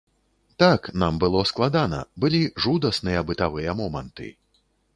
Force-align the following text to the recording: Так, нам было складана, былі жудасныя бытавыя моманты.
Так, 0.61 0.87
нам 1.03 1.19
было 1.23 1.43
складана, 1.51 1.99
былі 2.25 2.41
жудасныя 2.65 3.19
бытавыя 3.31 3.77
моманты. 3.83 4.27